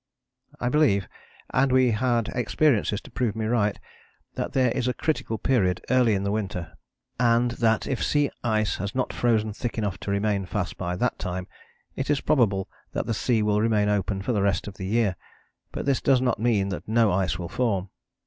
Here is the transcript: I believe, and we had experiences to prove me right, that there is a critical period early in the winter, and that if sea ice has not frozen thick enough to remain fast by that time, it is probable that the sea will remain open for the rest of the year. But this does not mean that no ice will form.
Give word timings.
I 0.59 0.67
believe, 0.69 1.07
and 1.53 1.71
we 1.71 1.91
had 1.91 2.29
experiences 2.29 3.01
to 3.01 3.11
prove 3.11 3.35
me 3.35 3.45
right, 3.45 3.79
that 4.33 4.53
there 4.53 4.71
is 4.71 4.87
a 4.87 4.95
critical 4.95 5.37
period 5.37 5.85
early 5.91 6.15
in 6.15 6.23
the 6.23 6.31
winter, 6.31 6.71
and 7.19 7.51
that 7.51 7.85
if 7.85 8.03
sea 8.03 8.31
ice 8.43 8.77
has 8.77 8.95
not 8.95 9.13
frozen 9.13 9.53
thick 9.53 9.77
enough 9.77 9.99
to 9.99 10.09
remain 10.09 10.47
fast 10.47 10.75
by 10.75 10.95
that 10.95 11.19
time, 11.19 11.45
it 11.95 12.09
is 12.09 12.19
probable 12.19 12.67
that 12.93 13.05
the 13.05 13.13
sea 13.13 13.43
will 13.43 13.61
remain 13.61 13.89
open 13.89 14.23
for 14.23 14.31
the 14.31 14.41
rest 14.41 14.67
of 14.67 14.73
the 14.77 14.87
year. 14.87 15.15
But 15.71 15.85
this 15.85 16.01
does 16.01 16.19
not 16.19 16.39
mean 16.39 16.69
that 16.69 16.87
no 16.87 17.11
ice 17.11 17.37
will 17.37 17.47
form. 17.49 17.91